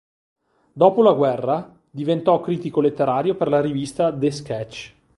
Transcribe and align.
Dopo 0.73 1.03
la 1.03 1.13
guerra, 1.13 1.77
diventò 1.87 2.39
critico 2.41 2.81
letterario 2.81 3.35
per 3.35 3.49
la 3.49 3.61
rivista 3.61 4.11
"The 4.11 4.31
Sketch". 4.31 4.93